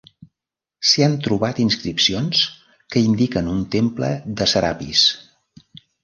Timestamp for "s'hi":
0.91-1.03